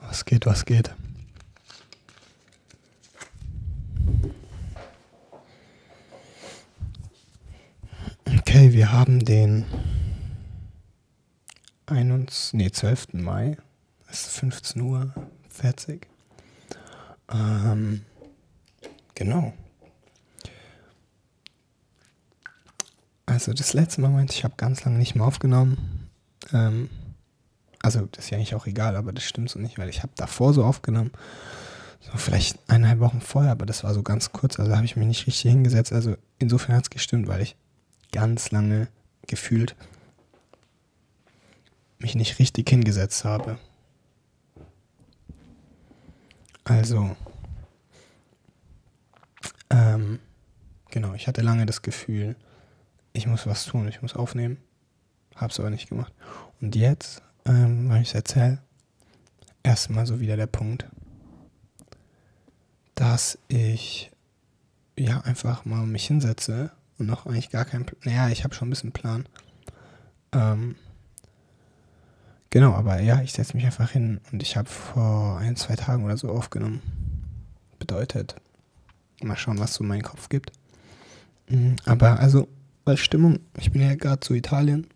[0.00, 0.94] Was geht, was geht?
[8.26, 9.66] Okay, wir haben den
[11.86, 13.12] 21, nee, 12.
[13.14, 13.58] Mai.
[14.08, 15.12] Es ist 15 Uhr
[15.50, 16.06] 40.
[17.30, 18.02] Ähm,
[19.14, 19.52] genau.
[23.26, 26.08] Also das letzte Mal meinte ich, habe ganz lange nicht mehr aufgenommen.
[26.52, 26.88] Ähm,
[27.82, 30.12] also das ist ja eigentlich auch egal, aber das stimmt so nicht, weil ich habe
[30.16, 31.10] davor so aufgenommen.
[32.00, 35.06] So vielleicht eineinhalb Wochen vorher, aber das war so ganz kurz, also habe ich mich
[35.06, 35.92] nicht richtig hingesetzt.
[35.92, 37.56] Also insofern hat es gestimmt, weil ich
[38.12, 38.88] ganz lange
[39.26, 39.76] gefühlt
[41.98, 43.58] mich nicht richtig hingesetzt habe.
[46.64, 47.16] Also,
[49.70, 50.18] ähm,
[50.90, 52.36] genau, ich hatte lange das Gefühl,
[53.12, 54.58] ich muss was tun, ich muss aufnehmen.
[55.34, 56.12] Hab's aber nicht gemacht.
[56.60, 58.58] Und jetzt, ähm, weil ich es erzähle,
[59.62, 60.86] erstmal so wieder der Punkt,
[62.94, 64.10] dass ich
[64.98, 67.86] ja einfach mal mich hinsetze und noch eigentlich gar keinen.
[68.04, 69.26] Naja, ich habe schon ein bisschen Plan.
[70.32, 70.76] Ähm,
[72.50, 76.04] genau, aber ja, ich setze mich einfach hin und ich habe vor ein, zwei Tagen
[76.04, 76.80] oder so aufgenommen.
[77.78, 78.36] Bedeutet,
[79.22, 80.52] mal schauen, was so mein Kopf gibt.
[81.48, 82.48] Mhm, aber also,
[82.84, 84.86] bei Stimmung, ich bin ja gerade zu Italien,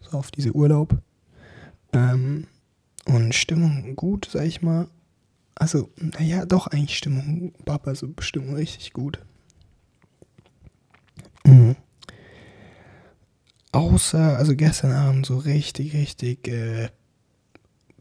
[0.00, 0.96] so auf diese Urlaub.
[1.94, 2.46] Ähm,
[3.06, 4.88] und Stimmung gut, sag ich mal.
[5.54, 9.20] Also, naja, doch eigentlich Stimmung, Papa, so Stimmung richtig gut.
[11.46, 11.76] Mhm.
[13.72, 16.88] Außer, also gestern Abend so richtig, richtig äh,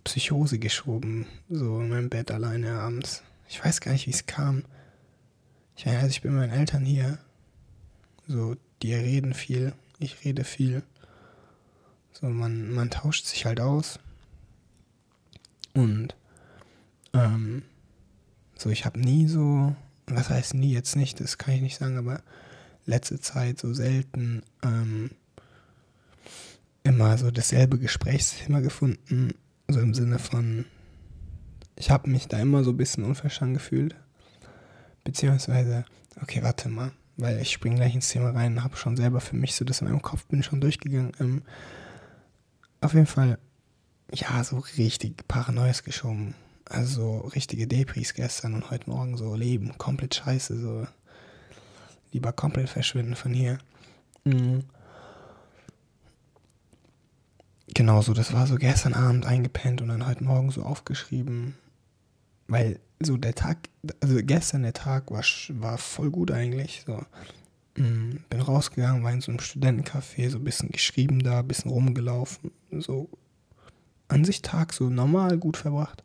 [0.03, 1.25] Psychose geschoben.
[1.49, 3.23] So in meinem Bett alleine abends.
[3.49, 4.63] Ich weiß gar nicht, wie es kam.
[5.75, 7.19] Ich meine, also ich bin mit meinen Eltern hier.
[8.27, 9.73] So, die reden viel.
[9.99, 10.83] Ich rede viel.
[12.23, 13.99] So, man, man tauscht sich halt aus.
[15.73, 16.15] Und,
[17.13, 17.63] ähm,
[18.57, 19.75] so, ich habe nie so,
[20.07, 22.21] was heißt nie jetzt nicht, das kann ich nicht sagen, aber
[22.85, 25.11] letzte Zeit so selten ähm,
[26.83, 29.33] immer so dasselbe Gesprächsthema gefunden.
[29.67, 30.63] So im Sinne von,
[31.75, 33.97] ich habe mich da immer so ein bisschen unverstanden gefühlt.
[35.03, 35.83] Beziehungsweise,
[36.21, 39.55] okay, warte mal, weil ich springe gleich ins Thema rein, habe schon selber für mich
[39.55, 41.11] so das in meinem Kopf bin schon durchgegangen.
[41.19, 41.41] Ähm,
[42.83, 43.37] auf jeden Fall,
[44.11, 46.35] ja, so richtig Paranoias geschoben.
[46.65, 50.87] Also richtige Depris gestern und heute Morgen so Leben, komplett scheiße, so
[52.11, 53.57] lieber komplett verschwinden von hier.
[54.23, 54.63] Mhm.
[57.67, 61.55] Genau so, das war so gestern Abend eingepennt und dann heute Morgen so aufgeschrieben,
[62.47, 63.69] weil so der Tag,
[63.99, 67.03] also gestern der Tag war, war voll gut eigentlich, so.
[67.75, 68.19] Mhm.
[68.29, 72.51] Bin rausgegangen, war in so einem Studentencafé, so ein bisschen geschrieben da, ein bisschen rumgelaufen,
[72.71, 73.09] so
[74.07, 76.03] an sich Tag so normal gut verbracht.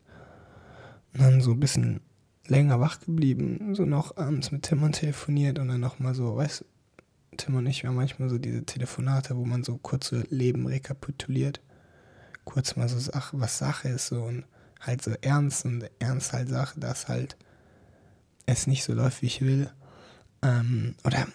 [1.13, 2.01] Und dann so ein bisschen
[2.47, 6.65] länger wach geblieben, so noch abends mit Timon telefoniert und dann nochmal so, weißt du,
[7.37, 11.61] Tim und ich, haben manchmal so diese Telefonate, wo man so kurze Leben rekapituliert.
[12.45, 14.45] Kurz mal so, ach, was Sache ist so und
[14.81, 17.37] halt so ernst und ernst halt Sache, dass halt
[18.47, 19.71] es nicht so läuft, wie ich will.
[20.43, 21.27] Ähm, oder,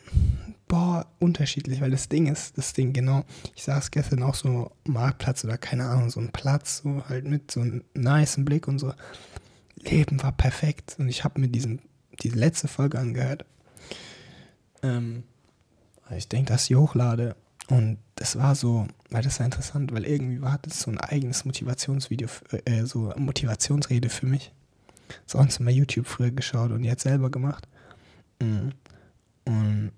[0.67, 3.25] boah, unterschiedlich, weil das Ding ist, das Ding, genau,
[3.55, 7.51] ich saß gestern auch so Marktplatz oder keine Ahnung, so ein Platz, so halt mit
[7.51, 8.93] so einem niceen Blick und so.
[9.75, 10.95] Leben war perfekt.
[10.97, 11.81] Und ich habe mir diesen,
[12.21, 13.45] diese letzte Folge angehört.
[14.81, 15.23] Ähm,
[16.15, 17.35] ich denke, dass ich hochlade.
[17.67, 21.45] Und das war so, weil das war interessant, weil irgendwie war das so ein eigenes
[21.45, 22.27] Motivationsvideo,
[22.65, 24.51] äh, so Motivationsrede für mich.
[25.25, 27.67] Sonst immer YouTube früher geschaut und jetzt selber gemacht.
[28.41, 28.71] Mhm.
[29.45, 29.91] Und,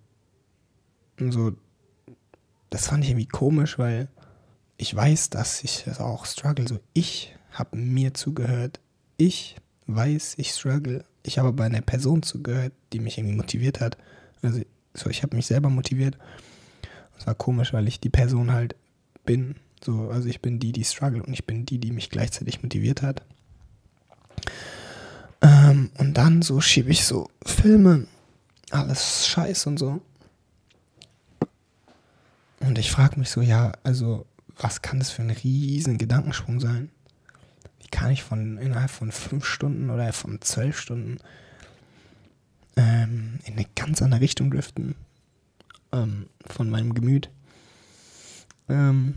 [1.19, 1.53] so,
[2.69, 4.09] das fand ich irgendwie komisch, weil
[4.77, 6.67] ich weiß, dass ich das auch struggle.
[6.67, 8.79] So, ich habe mir zugehört.
[9.17, 9.55] Ich
[9.87, 11.05] weiß, ich struggle.
[11.23, 13.97] Ich habe bei einer Person zugehört, die mich irgendwie motiviert hat.
[14.41, 14.61] Also
[14.93, 16.17] so, ich habe mich selber motiviert.
[17.17, 18.75] Es war komisch, weil ich die Person halt
[19.25, 19.55] bin.
[19.83, 23.01] So, also ich bin die, die struggle und ich bin die, die mich gleichzeitig motiviert
[23.01, 23.23] hat.
[25.41, 28.07] Ähm, und dann so schiebe ich so Filme,
[28.71, 30.01] alles Scheiß und so.
[32.59, 34.25] Und ich frage mich so, ja, also
[34.57, 36.89] was kann das für ein riesen Gedankensprung sein?
[37.79, 41.17] Wie kann ich von innerhalb von fünf Stunden oder von zwölf Stunden
[42.75, 44.95] ähm, in eine ganz andere Richtung driften
[45.91, 47.29] ähm, von meinem Gemüt.
[48.69, 49.15] Ähm,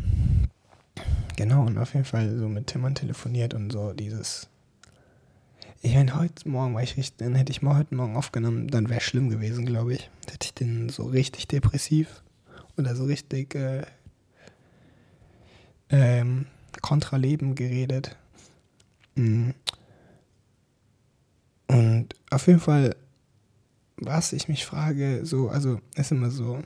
[1.36, 4.48] genau, und auf jeden Fall so mit Timmern telefoniert und so dieses.
[5.80, 8.88] Ich meine, heute Morgen war ich richtig, dann hätte ich mal heute Morgen aufgenommen, dann
[8.88, 10.10] wäre schlimm gewesen, glaube ich.
[10.28, 12.25] Hätte ich den so richtig depressiv
[12.76, 13.86] oder so richtig äh,
[15.88, 16.46] ähm,
[16.82, 18.16] kontra Leben geredet.
[19.14, 19.50] Mm.
[21.69, 22.96] Und auf jeden Fall,
[23.98, 26.60] was ich mich frage, so, also ist immer so,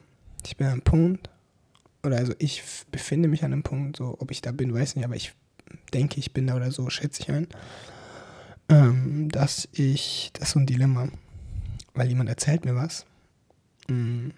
[0.47, 1.29] ich bin einem Punkt,
[2.03, 5.05] oder also ich befinde mich an einem Punkt, so, ob ich da bin, weiß nicht,
[5.05, 5.35] aber ich
[5.93, 7.47] denke, ich bin da oder so, schätze ich ein,
[8.69, 11.09] ähm, dass ich, das ist so ein Dilemma,
[11.95, 13.07] weil jemand erzählt mir was.
[13.89, 14.31] Mm.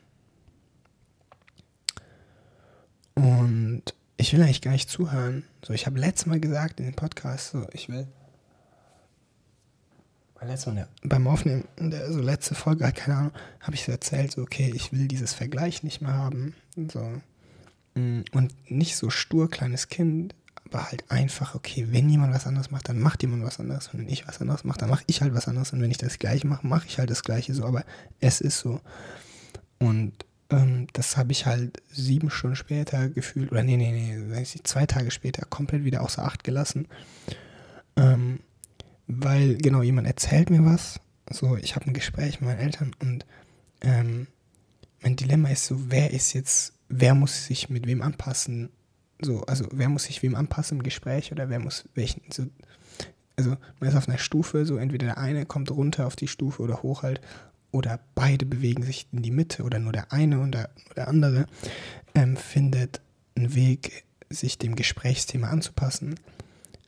[3.15, 3.83] Und
[4.17, 5.45] ich will eigentlich gar nicht zuhören.
[5.65, 8.09] So, ich habe letztes Mal gesagt in dem Podcast, so, ich will.
[10.41, 14.33] Letztes Mal, ja, beim Aufnehmen, der so letzte Folge, keine Ahnung, habe ich so erzählt,
[14.33, 16.55] so, okay, ich will dieses Vergleich nicht mehr haben.
[16.77, 17.23] So.
[17.95, 20.35] Mm, und nicht so stur, kleines Kind,
[20.67, 23.89] aber halt einfach, okay, wenn jemand was anderes macht, dann macht jemand was anderes.
[23.89, 25.73] Und wenn ich was anderes mache, dann mache ich halt was anderes.
[25.73, 27.65] Und wenn ich das Gleiche mache, mache ich halt das Gleiche so.
[27.65, 27.85] Aber
[28.21, 28.81] es ist so.
[29.79, 30.13] Und
[30.51, 35.11] ähm, das habe ich halt sieben Stunden später gefühlt, oder nee, nee, nee, zwei Tage
[35.11, 36.89] später komplett wieder außer Acht gelassen.
[37.97, 38.41] Ähm,
[39.07, 41.01] weil, genau, jemand erzählt mir was.
[41.31, 43.27] So, ich habe ein Gespräch mit meinen Eltern und
[43.81, 44.27] ähm,
[45.03, 48.71] mein Dilemma ist so, wer ist jetzt, wer muss sich mit wem anpassen?
[49.21, 52.47] So, also wer muss sich wem anpassen im Gespräch oder wer muss welchen, so,
[53.37, 56.63] also man ist auf einer Stufe, so entweder der eine kommt runter auf die Stufe
[56.63, 57.21] oder hoch halt
[57.71, 61.47] oder beide bewegen sich in die Mitte oder nur der eine und der, der andere
[62.15, 63.01] ähm, findet
[63.37, 66.15] einen Weg, sich dem Gesprächsthema anzupassen.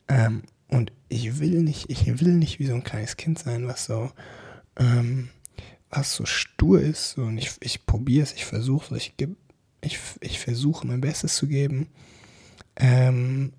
[0.07, 3.85] Ähm, und ich will nicht, ich will nicht wie so ein kleines Kind sein, was
[3.85, 4.11] so,
[4.77, 5.29] ähm,
[5.89, 7.11] was so stur ist.
[7.11, 9.13] So, und ich, ich probiere es, ich versuche es, ich,
[9.81, 11.87] ich, ich versuche mein Bestes zu geben.
[12.77, 13.53] Ähm,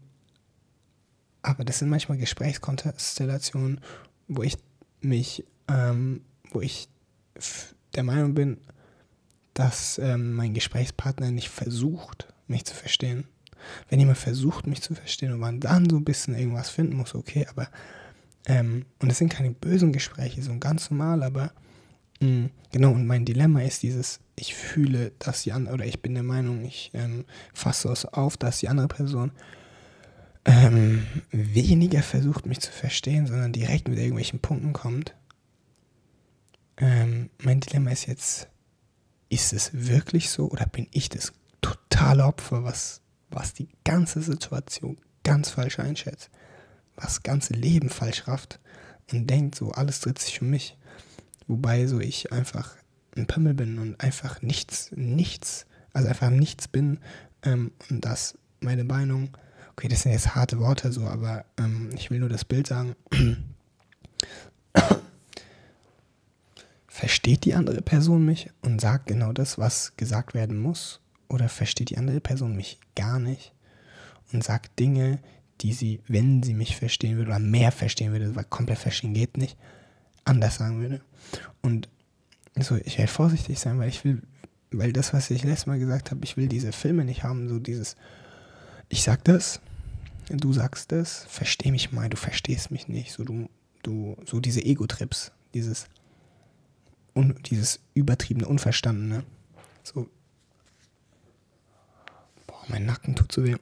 [1.43, 3.81] aber das sind manchmal Gesprächskonstellationen,
[4.29, 4.57] wo ich
[5.01, 6.89] mich, ähm, wo ich
[7.95, 8.59] der Meinung bin,
[9.55, 13.25] dass ähm, mein Gesprächspartner nicht versucht, mich zu verstehen.
[13.89, 17.15] Wenn jemand versucht, mich zu verstehen und man dann so ein bisschen irgendwas finden muss,
[17.15, 17.69] okay, aber,
[18.47, 21.53] ähm, und es sind keine bösen Gespräche, so ganz normal, aber,
[22.21, 26.23] genau, und mein Dilemma ist dieses, ich fühle, dass die andere, oder ich bin der
[26.23, 27.25] Meinung, ich ähm,
[27.55, 29.33] fasse es auf, dass die andere Person
[30.45, 35.15] ähm, weniger versucht, mich zu verstehen, sondern direkt mit irgendwelchen Punkten kommt
[36.81, 38.49] ähm, mein Dilemma ist jetzt,
[39.29, 43.01] ist es wirklich so oder bin ich das totale Opfer, was,
[43.31, 46.31] was die ganze Situation ganz falsch einschätzt,
[46.95, 48.61] was das ganze Leben falsch rafft
[49.13, 50.78] und denkt, so alles dreht sich um mich.
[51.49, 52.77] Wobei so ich einfach
[53.17, 56.99] ein Pimmel bin und einfach nichts, nichts, also einfach nichts bin
[57.43, 59.37] ähm, und dass meine Meinung,
[59.73, 62.95] okay, das sind jetzt harte Worte so, aber ähm, ich will nur das Bild sagen,
[66.87, 71.01] versteht die andere Person mich und sagt genau das, was gesagt werden muss?
[71.29, 73.53] Oder versteht die andere Person mich gar nicht
[74.33, 75.21] und sagt Dinge,
[75.61, 79.37] die sie, wenn sie mich verstehen würde oder mehr verstehen würde, weil komplett verstehen geht
[79.37, 79.57] nicht,
[80.29, 81.01] anders sagen würde?
[81.63, 81.89] Und
[82.61, 84.23] so, ich werde vorsichtig sein, weil ich will,
[84.71, 87.59] weil das, was ich letztes Mal gesagt habe, ich will diese Filme nicht haben, so
[87.59, 87.97] dieses,
[88.89, 89.61] ich sag das,
[90.29, 93.49] du sagst das, versteh mich mal, du verstehst mich nicht, so du,
[93.83, 95.87] du, so diese Ego-Trips, dieses,
[97.15, 99.25] un, dieses übertriebene, unverstandene.
[99.83, 100.09] So.
[102.47, 103.57] Boah, mein Nacken tut so weh.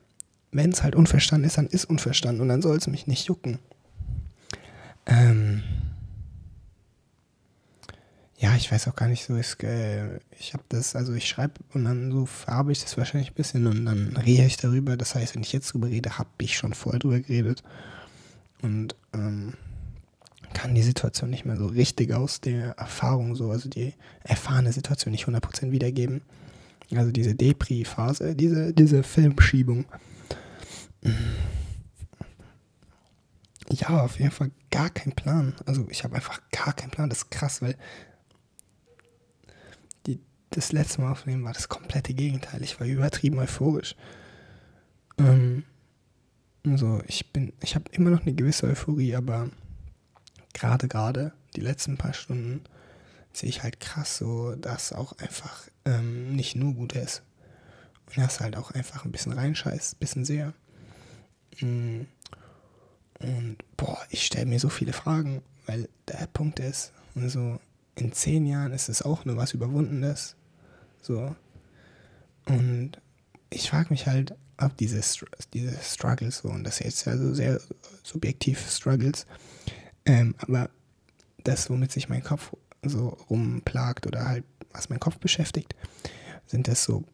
[0.53, 3.59] Wenn es halt unverstanden ist, dann ist unverstanden und dann soll es mich nicht jucken.
[5.07, 5.63] Ähm.
[8.39, 11.55] Ja, ich weiß auch gar nicht so, ist, äh, ich habe das, also ich schreibe
[11.73, 14.97] und dann so verarbeite ich das wahrscheinlich ein bisschen und dann rede ich darüber.
[14.99, 17.63] Das heißt, wenn ich jetzt drüber rede, habe ich schon vorher drüber geredet.
[18.61, 19.55] Und ähm,
[20.53, 25.13] kann die Situation nicht mehr so richtig aus der Erfahrung, so, also die erfahrene Situation
[25.13, 26.21] nicht 100% wiedergeben.
[26.95, 29.87] Also diese Depri-Phase, diese, diese Filmschiebung.
[33.71, 35.55] Ja, auf jeden Fall gar kein Plan.
[35.67, 37.09] Also ich habe einfach gar keinen Plan.
[37.09, 37.77] Das ist krass, weil
[40.57, 42.63] das letzte Mal aufnehmen war das komplette Gegenteil.
[42.63, 43.95] Ich war übertrieben euphorisch.
[45.19, 45.65] Ähm,
[46.65, 49.51] also ich bin, ich habe immer noch eine gewisse Euphorie, aber
[50.55, 52.65] gerade, gerade die letzten paar Stunden
[53.33, 57.23] sehe ich halt krass so, dass auch einfach ähm, nicht nur gut ist.
[58.07, 60.55] Und dass halt auch einfach ein bisschen reinscheißt, ein bisschen sehr.
[61.61, 62.03] Mm.
[63.19, 67.59] Und boah, ich stelle mir so viele Fragen, weil der Punkt ist, und so
[67.95, 70.37] in zehn Jahren ist es auch nur was Überwundenes.
[71.03, 71.35] So.
[72.47, 72.93] Und
[73.51, 75.01] ich frage mich halt, ob diese,
[75.53, 77.61] diese Struggles so, und das ist jetzt also sehr
[78.03, 79.27] subjektiv Struggles,
[80.05, 80.71] ähm, aber
[81.45, 85.75] das, womit sich mein Kopf so rumplagt oder halt was mein Kopf beschäftigt,
[86.47, 87.05] sind das so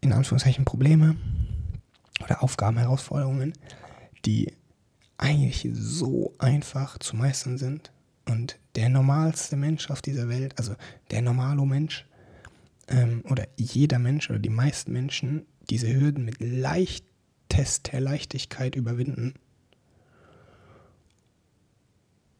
[0.00, 1.16] in Anführungszeichen Probleme
[2.22, 3.52] oder Aufgaben, Herausforderungen,
[4.24, 4.52] die
[5.18, 7.92] eigentlich so einfach zu meistern sind.
[8.26, 10.74] Und der normalste Mensch auf dieser Welt, also
[11.10, 12.06] der normale Mensch,
[12.88, 19.34] ähm, oder jeder Mensch oder die meisten Menschen diese Hürden mit leichtester Leichtigkeit überwinden.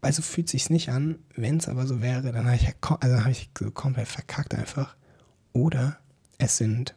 [0.01, 3.31] Also fühlt sich nicht an, wenn es aber so wäre, dann habe ich, also hab
[3.31, 4.97] ich so komplett verkackt einfach.
[5.55, 5.99] Oder
[6.37, 6.95] es sind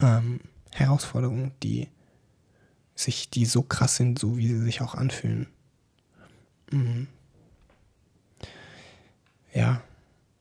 [0.00, 0.40] ähm,
[0.72, 1.88] Herausforderungen, die
[2.96, 5.46] sich, die so krass sind, so wie sie sich auch anfühlen.
[6.72, 7.06] Mhm.
[9.54, 9.82] Ja.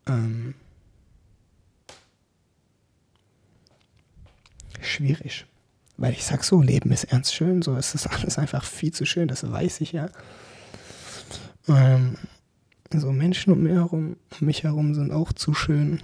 [0.08, 0.56] Ähm,
[4.98, 5.46] schwierig.
[5.98, 9.06] Weil ich sag so, Leben ist ernst schön, so es ist alles einfach viel zu
[9.06, 10.10] schön, das weiß ich ja.
[11.68, 12.18] Ähm,
[12.94, 16.01] so Menschen um mich herum, um mich herum sind auch zu schön.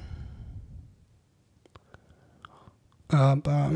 [3.08, 3.72] Aber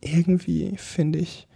[0.00, 1.48] irgendwie finde ich,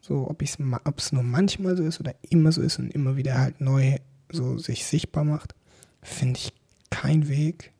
[0.00, 3.60] so ob es nur manchmal so ist oder immer so ist und immer wieder halt
[3.60, 3.96] neu
[4.30, 5.54] so sich sichtbar macht,
[6.02, 6.52] finde ich
[6.90, 7.72] kein Weg,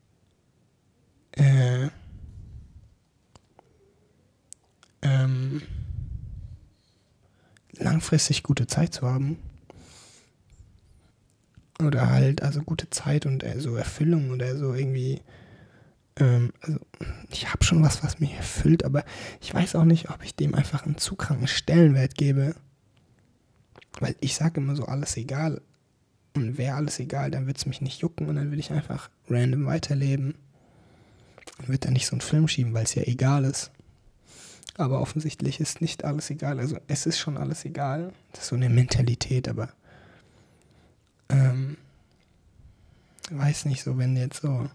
[1.33, 1.89] äh,
[5.09, 5.61] ähm,
[7.73, 9.37] langfristig gute Zeit zu haben.
[11.81, 15.21] Oder halt, also gute Zeit und äh, so Erfüllung oder so irgendwie.
[16.17, 16.79] Ähm, also
[17.29, 19.05] ich habe schon was, was mich erfüllt, aber
[19.39, 22.55] ich weiß auch nicht, ob ich dem einfach einen zu kranken Stellenwert gebe.
[23.99, 25.61] Weil ich sage immer so, alles egal.
[26.35, 29.09] Und wäre alles egal, dann würde es mich nicht jucken und dann würde ich einfach
[29.29, 30.35] random weiterleben.
[31.57, 33.71] Und würde dann nicht so einen Film schieben, weil es ja egal ist.
[34.77, 36.59] Aber offensichtlich ist nicht alles egal.
[36.59, 38.13] Also es ist schon alles egal.
[38.31, 39.73] Das ist so eine Mentalität, aber
[41.29, 41.77] ähm,
[43.29, 44.69] weiß nicht so, wenn jetzt so.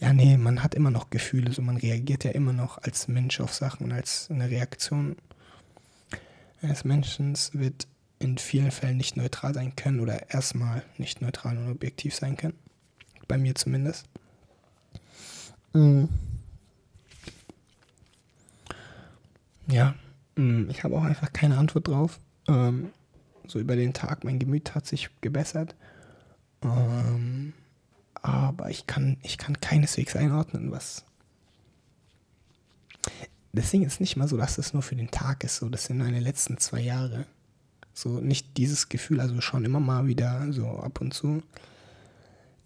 [0.00, 3.38] Ja, nee, man hat immer noch Gefühle, so man reagiert ja immer noch als Mensch
[3.40, 5.16] auf Sachen und als eine Reaktion
[6.62, 7.86] eines Menschen wird
[8.18, 12.54] in vielen Fällen nicht neutral sein können oder erstmal nicht neutral und objektiv sein können.
[13.28, 14.06] Bei mir zumindest.
[15.74, 16.08] Mhm.
[19.70, 19.94] Ja,
[20.36, 22.18] mm, ich habe auch einfach keine Antwort drauf.
[22.48, 22.90] Ähm,
[23.46, 25.74] so über den Tag, mein Gemüt hat sich gebessert.
[26.62, 27.52] Ähm,
[28.14, 31.04] aber ich kann, ich kann keineswegs einordnen, was.
[33.52, 35.56] Das Ding ist nicht mal so, dass es nur für den Tag ist.
[35.56, 37.26] So, das sind meine letzten zwei Jahre.
[37.92, 41.42] So, nicht dieses Gefühl, also schon immer mal wieder, so ab und zu.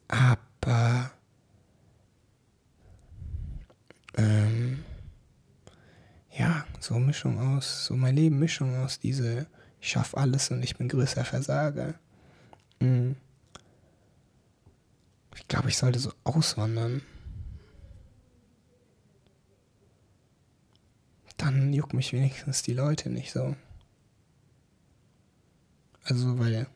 [0.09, 1.11] Aber.
[4.17, 4.85] Ähm,
[6.85, 9.47] so Mischung aus, so mein Leben, Mischung aus diese,
[9.81, 11.95] ich schaffe alles und ich bin größer Versager.
[12.81, 13.17] Mhm.
[15.35, 17.03] Ich glaube, ich sollte so auswandern.
[21.39, 23.57] Dann juckt mich wenigstens die Leute nicht so.
[26.05, 26.67] Also, weil,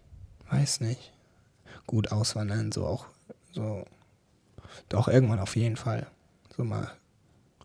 [0.50, 1.12] weiß nicht.
[1.86, 3.06] Gut auswandern, so auch,
[3.52, 3.84] so,
[4.88, 6.06] doch irgendwann auf jeden Fall.
[6.56, 6.90] So mal,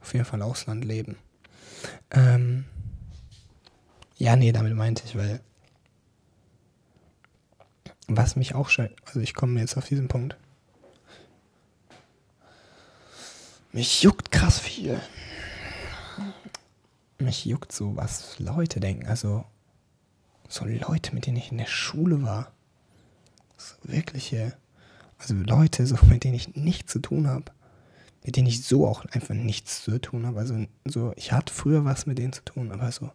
[0.02, 1.18] auf jeden Fall Ausland leben.
[2.12, 2.66] Ähm,
[4.18, 5.42] ja, nee, damit meinte ich, weil
[8.08, 10.38] was mich auch schon, also ich komme jetzt auf diesen Punkt.
[13.72, 15.00] Mich juckt krass viel.
[17.18, 19.08] Mich juckt so, was Leute denken.
[19.08, 19.46] Also
[20.48, 22.52] so Leute, mit denen ich in der Schule war.
[23.58, 24.56] So wirkliche,
[25.18, 27.52] also Leute, so mit denen ich nichts zu tun habe
[28.24, 30.40] mit denen ich so auch einfach nichts zu tun habe.
[30.40, 33.12] Also so, ich hatte früher was mit denen zu tun, aber so,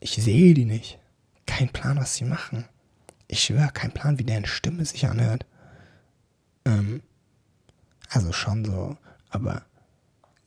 [0.00, 0.98] ich sehe die nicht.
[1.46, 2.66] Kein Plan, was sie machen.
[3.28, 5.46] Ich schwöre, kein Plan, wie deren Stimme sich anhört.
[6.64, 7.02] Ähm,
[8.08, 8.96] also schon so,
[9.30, 9.64] aber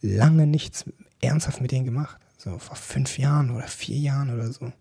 [0.02, 0.86] lange nichts
[1.22, 2.20] ernsthaft mit denen gemacht.
[2.38, 4.72] So vor fünf Jahren oder vier Jahren oder so.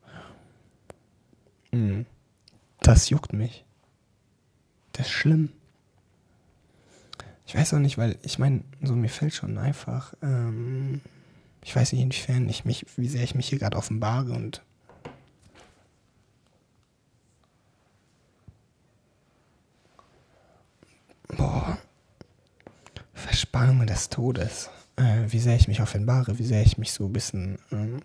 [1.73, 2.07] Mhm.
[2.81, 3.65] Das juckt mich.
[4.93, 5.53] Das ist schlimm.
[7.49, 11.01] Ich weiß auch nicht, weil ich meine, so mir fällt schon einfach, ähm,
[11.65, 14.63] ich weiß nicht, inwiefern ich mich, wie sehr ich mich hier gerade offenbare und
[21.39, 21.79] boah,
[23.15, 27.15] Verspannungen des Todes, äh, wie sehr ich mich offenbare, wie sehr ich mich so ein
[27.15, 28.01] bisschen, ähm,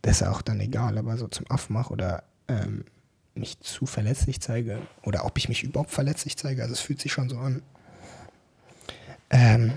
[0.00, 2.86] das ist ja auch dann egal, aber so zum Affen mache oder ähm,
[3.34, 7.12] mich zu verletzlich zeige oder ob ich mich überhaupt verletzlich zeige, also es fühlt sich
[7.12, 7.60] schon so an.
[9.30, 9.72] Ähm,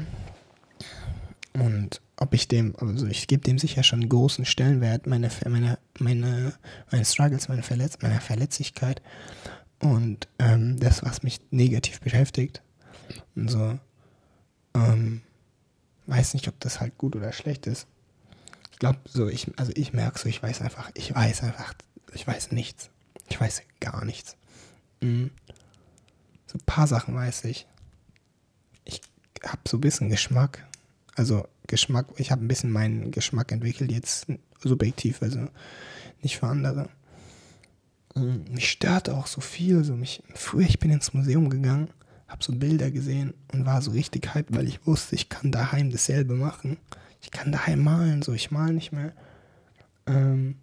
[1.54, 5.78] und ob ich dem, also ich gebe dem sicher schon einen großen Stellenwert, meine, meine,
[6.00, 6.54] meine,
[6.92, 9.02] meine Struggles, meine, Verletz, meine Verletzlichkeit
[9.80, 12.62] und ähm, das, was mich negativ beschäftigt.
[13.36, 13.80] Und so,
[14.74, 15.22] ähm,
[16.08, 17.88] weiß nicht, ob das halt gut oder schlecht ist.
[18.72, 21.74] Ich glaube, so, ich, also ich merke so, ich weiß einfach, ich weiß einfach,
[22.14, 22.90] ich weiß nichts.
[23.30, 24.38] Ich weiß gar nichts.
[25.02, 25.32] Mhm.
[26.46, 27.68] So ein paar Sachen weiß ich.
[29.44, 30.66] Habe so ein bisschen Geschmack.
[31.16, 34.28] Also Geschmack, ich habe ein bisschen meinen Geschmack entwickelt, jetzt
[34.64, 35.48] subjektiv, also
[36.22, 36.90] nicht für andere.
[38.16, 38.46] Mhm.
[38.52, 39.84] Mich stört auch so viel.
[39.84, 41.90] So mich, früher, ich bin ins Museum gegangen,
[42.28, 45.92] habe so Bilder gesehen und war so richtig hyped, weil ich wusste, ich kann daheim
[45.92, 46.78] dasselbe machen.
[47.22, 49.12] Ich kann daheim malen, so ich mal nicht mehr.
[50.06, 50.56] Ähm,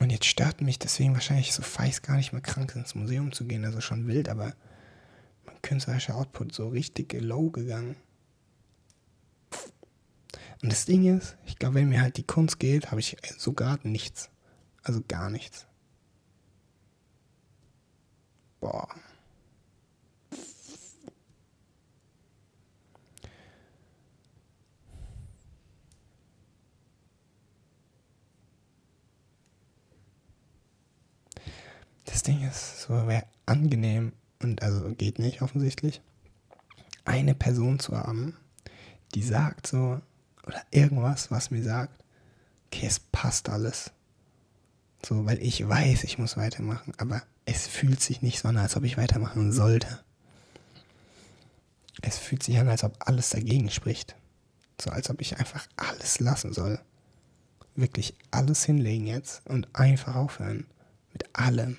[0.00, 3.44] und jetzt stört mich deswegen wahrscheinlich so feist gar nicht mehr krank ins Museum zu
[3.44, 3.64] gehen.
[3.64, 4.54] Also schon wild, aber
[5.64, 7.96] künstlerischer Output so richtig low gegangen.
[10.62, 13.78] Und das Ding ist, ich glaube, wenn mir halt die Kunst geht, habe ich sogar
[13.82, 14.30] nichts.
[14.82, 15.66] Also gar nichts.
[18.60, 18.88] Boah.
[32.04, 34.12] Das Ding ist, so wäre angenehm
[34.42, 36.00] und also geht nicht offensichtlich,
[37.04, 38.36] eine Person zu haben,
[39.14, 40.00] die sagt so,
[40.46, 42.02] oder irgendwas, was mir sagt,
[42.66, 43.92] okay, es passt alles.
[45.04, 48.76] So, weil ich weiß, ich muss weitermachen, aber es fühlt sich nicht so an, als
[48.76, 50.00] ob ich weitermachen sollte.
[52.02, 54.16] Es fühlt sich an, als ob alles dagegen spricht.
[54.80, 56.80] So, als ob ich einfach alles lassen soll.
[57.76, 60.66] Wirklich alles hinlegen jetzt und einfach aufhören.
[61.12, 61.78] Mit allem.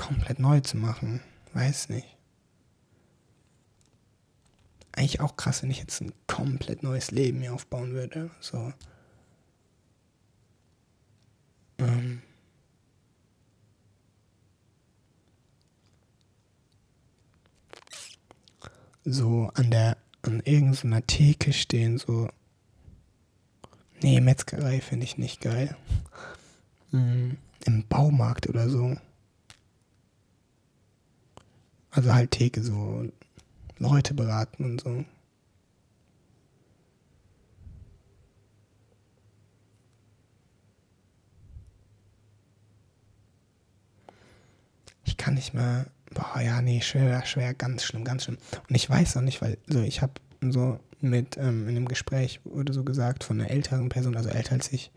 [0.00, 1.20] Komplett neu zu machen.
[1.52, 2.16] Weiß nicht.
[4.92, 8.30] Eigentlich auch krass, wenn ich jetzt ein komplett neues Leben mir aufbauen würde.
[8.40, 8.72] So.
[11.78, 12.22] Ähm.
[19.04, 22.30] So an der, an irgendeiner Theke stehen, so.
[24.02, 25.76] Nee, Metzgerei finde ich nicht geil.
[26.90, 27.36] Mhm.
[27.66, 28.96] Im Baumarkt oder so.
[31.90, 33.06] Also halt Theke, so
[33.78, 35.04] Leute beraten und so.
[45.04, 45.86] Ich kann nicht mehr.
[46.12, 48.38] Boah, ja, nee, schwer, schwer, ganz schlimm, ganz schlimm.
[48.68, 52.40] Und ich weiß auch nicht, weil so ich habe so mit ähm, in einem Gespräch
[52.44, 54.90] wurde so gesagt von einer älteren Person, also älter als ich,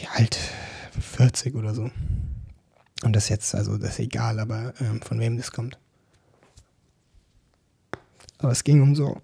[0.00, 0.38] wie alt,
[1.00, 1.90] 40 oder so.
[3.04, 5.78] Und das jetzt, also das ist egal, aber ähm, von wem das kommt.
[8.38, 9.20] Aber es ging um so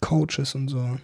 [0.00, 0.98] Coaches und so.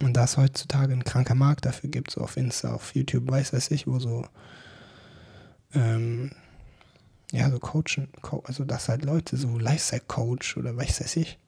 [0.00, 3.52] Und da es heutzutage ein kranker Markt dafür gibt, so auf Insta, auf YouTube, weiß
[3.52, 4.26] weiß ich, wo so,
[5.74, 6.32] ähm,
[7.32, 8.08] ja, so coachen,
[8.44, 11.38] also dass halt Leute so Lifestyle-Coach oder weiß weiß ich.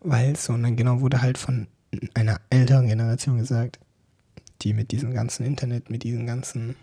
[0.00, 1.66] Weil so, und dann genau wurde halt von
[2.14, 3.78] einer älteren Generation gesagt,
[4.62, 6.76] die mit diesem ganzen Internet, mit diesem ganzen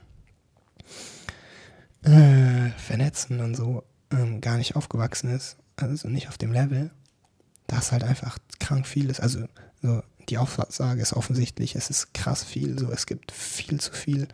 [2.04, 6.92] äh, Vernetzen und so ähm, gar nicht aufgewachsen ist, also nicht auf dem Level,
[7.68, 9.20] dass halt einfach krank viel ist.
[9.20, 9.46] Also
[9.82, 14.28] so, die Aussage ist offensichtlich, es ist krass viel, so es gibt viel zu viel.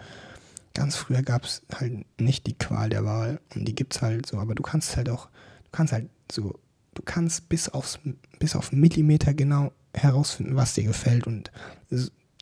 [0.73, 4.25] Ganz früher gab es halt nicht die Qual der Wahl und die gibt es halt
[4.25, 5.27] so, aber du kannst halt auch,
[5.63, 6.59] du kannst halt so,
[6.93, 7.99] du kannst bis aufs,
[8.37, 11.51] bis auf Millimeter genau herausfinden, was dir gefällt und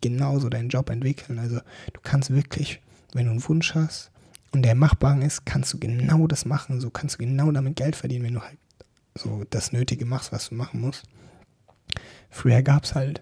[0.02, 1.40] genauso deinen Job entwickeln.
[1.40, 1.58] Also
[1.94, 2.82] du kannst wirklich,
[3.14, 4.12] wenn du einen Wunsch hast
[4.52, 6.80] und der machbar ist, kannst du genau das machen.
[6.80, 8.58] So kannst du genau damit Geld verdienen, wenn du halt
[9.16, 11.04] so das Nötige machst, was du machen musst.
[12.30, 13.22] Früher gab es halt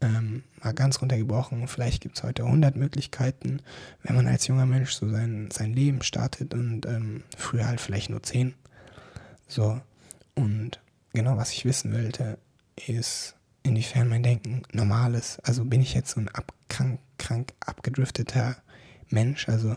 [0.00, 3.60] ähm, mal ganz runtergebrochen, vielleicht gibt es heute 100 Möglichkeiten,
[4.02, 8.10] wenn man als junger Mensch so sein, sein Leben startet und ähm, früher halt vielleicht
[8.10, 8.54] nur 10.
[9.48, 9.80] So,
[10.34, 10.80] und
[11.12, 12.38] genau was ich wissen wollte,
[12.86, 13.35] ist,
[13.66, 15.38] inwiefern mein Denken normal ist.
[15.46, 18.56] Also bin ich jetzt so ein abkrank, krank abgedrifteter
[19.08, 19.76] Mensch, also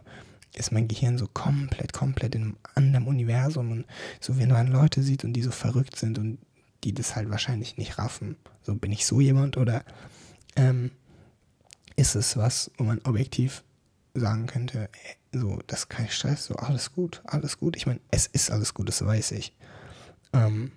[0.56, 3.86] ist mein Gehirn so komplett, komplett in einem anderen Universum und
[4.20, 6.40] so, wenn man Leute sieht und die so verrückt sind und
[6.84, 9.84] die das halt wahrscheinlich nicht raffen, so bin ich so jemand oder
[10.56, 10.92] ähm,
[11.96, 13.64] ist es was, wo man objektiv
[14.14, 14.90] sagen könnte,
[15.32, 17.76] so, das ist kein Stress, so alles gut, alles gut.
[17.76, 19.56] Ich meine, es ist alles gut, das weiß ich.
[20.34, 20.72] Ähm,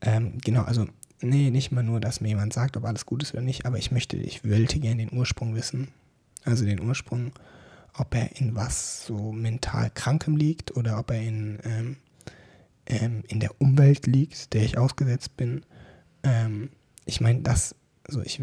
[0.00, 0.86] ähm, genau, also,
[1.20, 3.78] nee, nicht mal nur, dass mir jemand sagt, ob alles gut ist oder nicht, aber
[3.78, 5.88] ich möchte, ich wollte gerne den Ursprung wissen.
[6.44, 7.32] Also den Ursprung,
[7.94, 11.96] ob er in was so mental Krankem liegt oder ob er in, ähm,
[12.86, 15.64] ähm, in der Umwelt liegt, der ich ausgesetzt bin.
[16.22, 16.70] Ähm,
[17.04, 17.74] ich meine, das,
[18.06, 18.40] so ich,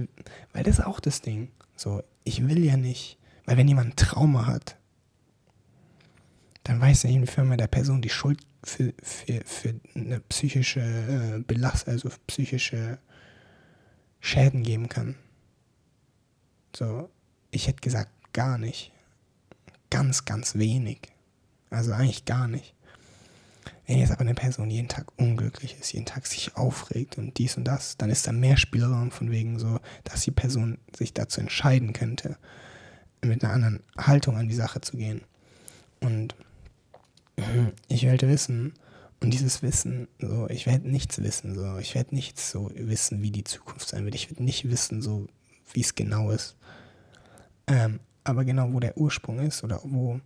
[0.54, 1.50] weil das ist auch das Ding.
[1.76, 4.78] So, ich will ja nicht, weil wenn jemand ein Trauma hat,
[6.64, 11.44] dann weiß ich, inwiefern man der Person die Schuld für, für, für eine psychische äh,
[11.46, 12.98] Belastung, also psychische
[14.20, 15.16] Schäden geben kann.
[16.76, 17.10] So,
[17.52, 18.92] ich hätte gesagt, gar nicht.
[19.90, 21.00] Ganz, ganz wenig.
[21.70, 22.74] Also eigentlich gar nicht.
[23.86, 27.56] Wenn jetzt aber eine Person jeden Tag unglücklich ist, jeden Tag sich aufregt und dies
[27.56, 31.40] und das, dann ist da mehr Spielraum von wegen so, dass die Person sich dazu
[31.40, 32.38] entscheiden könnte,
[33.22, 35.22] mit einer anderen Haltung an die Sache zu gehen.
[36.02, 36.36] Und
[37.96, 38.74] ich werde wissen,
[39.22, 43.32] und dieses Wissen, so, ich werde nichts wissen, so, ich werde nichts so wissen, wie
[43.32, 44.14] die Zukunft sein wird.
[44.16, 45.28] Ich werde nicht wissen, so,
[45.74, 46.56] wie es genau ist.
[47.68, 50.20] Ähm, aber genau, wo der Ursprung ist oder wo,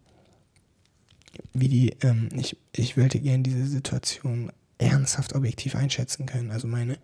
[1.53, 6.51] wie die, ähm, ich, ich wollte gerne diese Situation ernsthaft objektiv einschätzen können.
[6.51, 6.97] Also meine,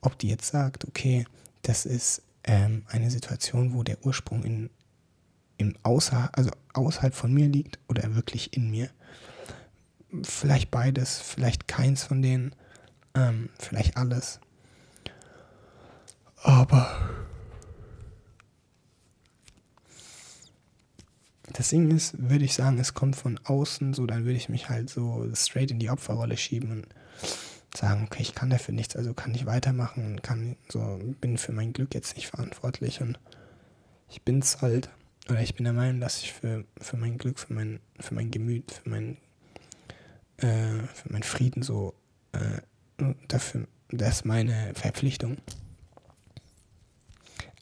[0.00, 1.26] ob die jetzt sagt, okay,
[1.62, 4.70] das ist ähm, eine Situation, wo der Ursprung in,
[5.58, 8.90] in außer, also außerhalb von mir liegt oder wirklich in mir.
[10.22, 12.54] Vielleicht beides, vielleicht keins von denen,
[13.14, 14.40] ähm, vielleicht alles.
[16.42, 17.10] Aber
[21.52, 24.68] das Ding ist, würde ich sagen, es kommt von außen, so dann würde ich mich
[24.68, 26.86] halt so straight in die Opferrolle schieben und
[27.76, 31.52] sagen, okay, ich kann dafür nichts, also kann ich weitermachen und kann so, bin für
[31.52, 33.18] mein Glück jetzt nicht verantwortlich und
[34.08, 34.88] ich bin's halt,
[35.28, 38.30] oder ich bin der Meinung, dass ich für, für mein Glück, für mein, für mein
[38.30, 39.18] Gemüt, für mein,
[40.38, 41.94] äh, für meinen Frieden so,
[42.32, 42.60] äh,
[43.28, 45.38] dafür, das ist meine Verpflichtung.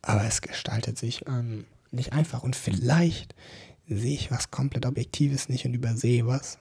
[0.02, 3.34] Aber es gestaltet sich ähm, nicht einfach und vielleicht
[3.88, 6.58] sehe ich was komplett Objektives nicht und übersehe was.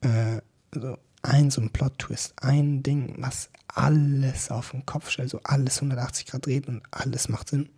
[0.00, 0.40] Äh,
[0.72, 5.76] so ein so ein Plot-Twist, ein Ding, was alles auf den Kopf stellt, so alles
[5.78, 7.68] 180 Grad dreht und alles macht Sinn.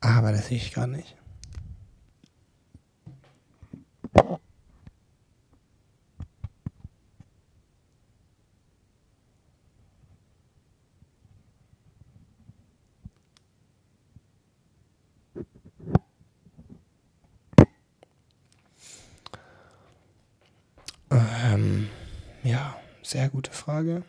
[0.00, 1.16] Aber das sehe ich gerade nicht.
[21.10, 21.88] Ähm,
[22.42, 22.76] ja,
[23.78, 24.02] Frage.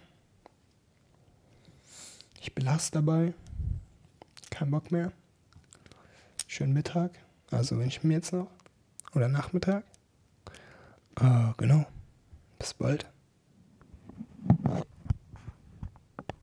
[2.41, 3.35] Ich belasse dabei.
[4.49, 5.11] Kein Bock mehr.
[6.47, 7.11] Schönen Mittag.
[7.51, 8.47] Also wünsche ich mir jetzt noch.
[9.13, 9.83] Oder Nachmittag.
[11.21, 11.85] Äh, genau.
[12.57, 13.05] Bis bald.